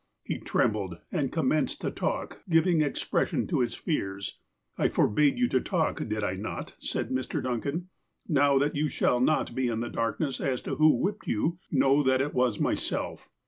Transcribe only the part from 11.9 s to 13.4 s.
that it was myself."